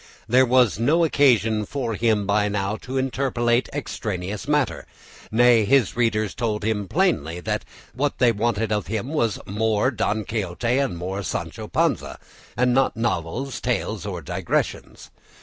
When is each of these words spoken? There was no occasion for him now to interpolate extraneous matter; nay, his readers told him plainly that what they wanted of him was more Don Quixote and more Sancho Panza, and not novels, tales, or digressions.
There 0.27 0.47
was 0.47 0.79
no 0.79 1.03
occasion 1.05 1.63
for 1.63 1.93
him 1.93 2.25
now 2.25 2.75
to 2.77 2.97
interpolate 2.97 3.69
extraneous 3.71 4.47
matter; 4.47 4.87
nay, 5.31 5.63
his 5.63 5.95
readers 5.95 6.33
told 6.33 6.63
him 6.63 6.87
plainly 6.87 7.39
that 7.41 7.63
what 7.93 8.17
they 8.17 8.31
wanted 8.31 8.71
of 8.71 8.87
him 8.87 9.09
was 9.09 9.37
more 9.45 9.91
Don 9.91 10.23
Quixote 10.25 10.79
and 10.79 10.97
more 10.97 11.21
Sancho 11.21 11.67
Panza, 11.67 12.17
and 12.57 12.73
not 12.73 12.97
novels, 12.97 13.61
tales, 13.61 14.03
or 14.03 14.23
digressions. 14.23 15.11